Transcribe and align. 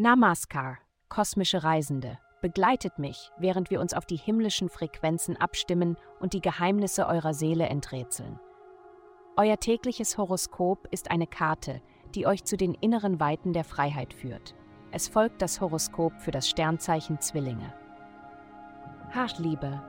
Namaskar, 0.00 0.78
kosmische 1.08 1.64
Reisende, 1.64 2.20
begleitet 2.40 3.00
mich, 3.00 3.32
während 3.36 3.68
wir 3.68 3.80
uns 3.80 3.94
auf 3.94 4.06
die 4.06 4.14
himmlischen 4.14 4.68
Frequenzen 4.68 5.36
abstimmen 5.36 5.96
und 6.20 6.34
die 6.34 6.40
Geheimnisse 6.40 7.08
eurer 7.08 7.34
Seele 7.34 7.66
enträtseln. 7.66 8.38
Euer 9.36 9.58
tägliches 9.58 10.16
Horoskop 10.16 10.86
ist 10.92 11.10
eine 11.10 11.26
Karte, 11.26 11.82
die 12.14 12.28
euch 12.28 12.44
zu 12.44 12.56
den 12.56 12.74
inneren 12.74 13.18
Weiten 13.18 13.52
der 13.52 13.64
Freiheit 13.64 14.14
führt. 14.14 14.54
Es 14.92 15.08
folgt 15.08 15.42
das 15.42 15.60
Horoskop 15.60 16.12
für 16.20 16.30
das 16.30 16.48
Sternzeichen 16.48 17.20
Zwillinge. 17.20 17.74
Ach, 19.12 19.36
Liebe. 19.40 19.82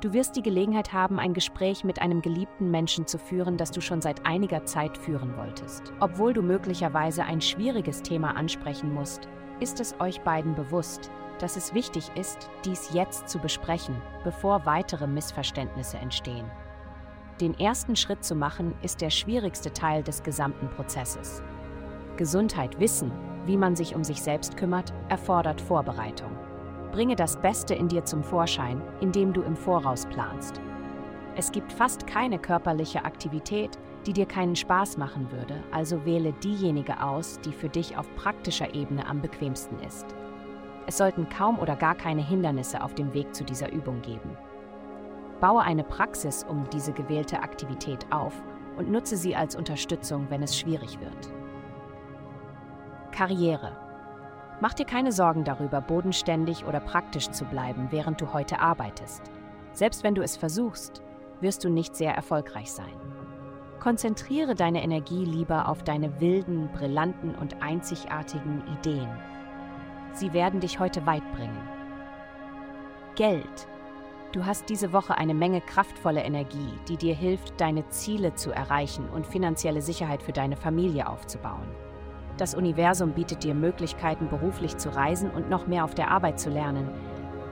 Du 0.00 0.14
wirst 0.14 0.34
die 0.34 0.42
Gelegenheit 0.42 0.94
haben, 0.94 1.18
ein 1.18 1.34
Gespräch 1.34 1.84
mit 1.84 2.00
einem 2.00 2.22
geliebten 2.22 2.70
Menschen 2.70 3.06
zu 3.06 3.18
führen, 3.18 3.58
das 3.58 3.70
du 3.70 3.82
schon 3.82 4.00
seit 4.00 4.24
einiger 4.24 4.64
Zeit 4.64 4.96
führen 4.96 5.36
wolltest. 5.36 5.92
Obwohl 6.00 6.32
du 6.32 6.40
möglicherweise 6.40 7.24
ein 7.24 7.42
schwieriges 7.42 8.00
Thema 8.00 8.34
ansprechen 8.34 8.94
musst, 8.94 9.28
ist 9.60 9.78
es 9.78 9.94
euch 10.00 10.22
beiden 10.22 10.54
bewusst, 10.54 11.10
dass 11.38 11.56
es 11.56 11.74
wichtig 11.74 12.10
ist, 12.14 12.48
dies 12.64 12.94
jetzt 12.94 13.28
zu 13.28 13.38
besprechen, 13.38 13.94
bevor 14.24 14.64
weitere 14.64 15.06
Missverständnisse 15.06 15.98
entstehen. 15.98 16.50
Den 17.38 17.58
ersten 17.58 17.94
Schritt 17.94 18.24
zu 18.24 18.34
machen, 18.34 18.74
ist 18.82 19.02
der 19.02 19.10
schwierigste 19.10 19.70
Teil 19.70 20.02
des 20.02 20.22
gesamten 20.22 20.70
Prozesses. 20.70 21.42
Gesundheit 22.16 22.80
wissen, 22.80 23.12
wie 23.44 23.56
man 23.58 23.76
sich 23.76 23.94
um 23.94 24.04
sich 24.04 24.22
selbst 24.22 24.56
kümmert, 24.56 24.94
erfordert 25.10 25.60
Vorbereitung. 25.60 26.30
Bringe 26.92 27.14
das 27.14 27.36
Beste 27.36 27.74
in 27.74 27.88
dir 27.88 28.04
zum 28.04 28.22
Vorschein, 28.22 28.82
indem 29.00 29.32
du 29.32 29.42
im 29.42 29.56
Voraus 29.56 30.06
planst. 30.06 30.60
Es 31.36 31.52
gibt 31.52 31.72
fast 31.72 32.06
keine 32.06 32.38
körperliche 32.38 33.04
Aktivität, 33.04 33.78
die 34.06 34.12
dir 34.12 34.26
keinen 34.26 34.56
Spaß 34.56 34.96
machen 34.96 35.30
würde, 35.30 35.62
also 35.70 36.04
wähle 36.04 36.32
diejenige 36.32 37.02
aus, 37.02 37.38
die 37.40 37.52
für 37.52 37.68
dich 37.68 37.96
auf 37.96 38.12
praktischer 38.16 38.74
Ebene 38.74 39.06
am 39.06 39.20
bequemsten 39.20 39.78
ist. 39.80 40.06
Es 40.86 40.98
sollten 40.98 41.28
kaum 41.28 41.58
oder 41.58 41.76
gar 41.76 41.94
keine 41.94 42.26
Hindernisse 42.26 42.82
auf 42.82 42.94
dem 42.94 43.14
Weg 43.14 43.34
zu 43.34 43.44
dieser 43.44 43.70
Übung 43.70 44.02
geben. 44.02 44.36
Baue 45.40 45.62
eine 45.62 45.84
Praxis 45.84 46.44
um 46.48 46.68
diese 46.70 46.92
gewählte 46.92 47.42
Aktivität 47.42 48.04
auf 48.10 48.34
und 48.76 48.90
nutze 48.90 49.16
sie 49.16 49.36
als 49.36 49.54
Unterstützung, 49.54 50.26
wenn 50.30 50.42
es 50.42 50.58
schwierig 50.58 50.98
wird. 51.00 51.32
Karriere. 53.12 53.89
Mach 54.60 54.74
dir 54.74 54.84
keine 54.84 55.10
Sorgen 55.10 55.44
darüber, 55.44 55.80
bodenständig 55.80 56.66
oder 56.66 56.80
praktisch 56.80 57.30
zu 57.30 57.46
bleiben, 57.46 57.88
während 57.90 58.20
du 58.20 58.34
heute 58.34 58.60
arbeitest. 58.60 59.22
Selbst 59.72 60.04
wenn 60.04 60.14
du 60.14 60.22
es 60.22 60.36
versuchst, 60.36 61.02
wirst 61.40 61.64
du 61.64 61.70
nicht 61.70 61.96
sehr 61.96 62.14
erfolgreich 62.14 62.70
sein. 62.70 62.92
Konzentriere 63.78 64.54
deine 64.54 64.82
Energie 64.82 65.24
lieber 65.24 65.66
auf 65.66 65.82
deine 65.82 66.20
wilden, 66.20 66.68
brillanten 66.74 67.34
und 67.34 67.62
einzigartigen 67.62 68.62
Ideen. 68.78 69.08
Sie 70.12 70.34
werden 70.34 70.60
dich 70.60 70.78
heute 70.78 71.06
weit 71.06 71.22
bringen. 71.32 71.68
Geld. 73.14 73.66
Du 74.32 74.44
hast 74.44 74.68
diese 74.68 74.92
Woche 74.92 75.16
eine 75.16 75.34
Menge 75.34 75.62
kraftvolle 75.62 76.22
Energie, 76.22 76.72
die 76.86 76.98
dir 76.98 77.14
hilft, 77.14 77.58
deine 77.58 77.88
Ziele 77.88 78.34
zu 78.34 78.52
erreichen 78.52 79.08
und 79.08 79.26
finanzielle 79.26 79.80
Sicherheit 79.80 80.22
für 80.22 80.32
deine 80.32 80.56
Familie 80.56 81.08
aufzubauen. 81.08 81.68
Das 82.36 82.54
Universum 82.54 83.12
bietet 83.12 83.44
dir 83.44 83.54
Möglichkeiten, 83.54 84.28
beruflich 84.28 84.76
zu 84.76 84.94
reisen 84.94 85.30
und 85.30 85.50
noch 85.50 85.66
mehr 85.66 85.84
auf 85.84 85.94
der 85.94 86.10
Arbeit 86.10 86.40
zu 86.40 86.50
lernen, 86.50 86.88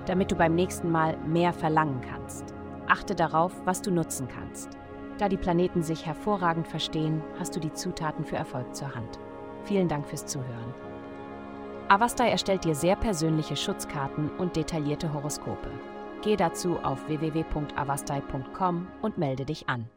damit 0.06 0.30
du 0.30 0.36
beim 0.36 0.54
nächsten 0.54 0.90
Mal 0.90 1.16
mehr 1.26 1.52
verlangen 1.52 2.00
kannst. 2.00 2.54
Achte 2.86 3.14
darauf, 3.14 3.52
was 3.66 3.82
du 3.82 3.90
nutzen 3.90 4.28
kannst. 4.28 4.70
Da 5.18 5.28
die 5.28 5.36
Planeten 5.36 5.82
sich 5.82 6.06
hervorragend 6.06 6.68
verstehen, 6.68 7.22
hast 7.38 7.54
du 7.54 7.60
die 7.60 7.72
Zutaten 7.72 8.24
für 8.24 8.36
Erfolg 8.36 8.74
zur 8.74 8.94
Hand. 8.94 9.18
Vielen 9.64 9.88
Dank 9.88 10.06
fürs 10.06 10.24
Zuhören. 10.26 10.74
Avastai 11.88 12.30
erstellt 12.30 12.64
dir 12.64 12.74
sehr 12.74 12.96
persönliche 12.96 13.56
Schutzkarten 13.56 14.30
und 14.38 14.56
detaillierte 14.56 15.12
Horoskope. 15.12 15.70
Geh 16.22 16.36
dazu 16.36 16.78
auf 16.78 17.06
www.avastai.com 17.08 18.86
und 19.02 19.18
melde 19.18 19.44
dich 19.44 19.68
an. 19.68 19.88